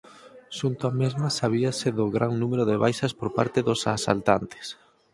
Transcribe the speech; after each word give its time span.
Xunto 0.57 0.81
á 0.89 0.91
mesma 1.01 1.29
sabíase 1.39 1.87
do 1.97 2.05
gran 2.15 2.31
número 2.41 2.63
de 2.69 2.77
baixas 2.83 3.13
por 3.19 3.29
parte 3.37 3.59
dos 3.67 3.81
asaltantes. 3.95 4.65